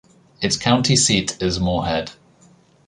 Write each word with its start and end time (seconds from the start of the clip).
Its 0.41 0.57
county 0.57 0.95
seat 0.95 1.39
is 1.43 1.59
Moorhead. 1.59 2.13